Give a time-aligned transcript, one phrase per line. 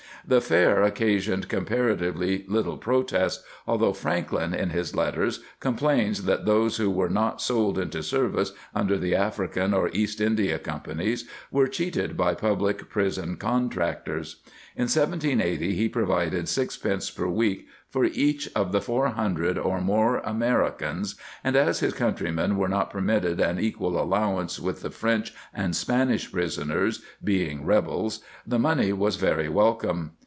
[0.23, 6.91] The fare occasioned comparatively little protest, although Franklin, in his letters, complains that those who
[6.91, 12.35] were not sold into service under the African or East India Companies were cheated by
[12.35, 18.79] public prison contractors.^ In 1780 he provided six pence per week for each of the
[18.79, 24.57] four hundred or more Americans, and as his countrymen were not permitted an equal allowance
[24.61, 30.11] with the French and Spanish prisoners (being rebels), the money was very welcome.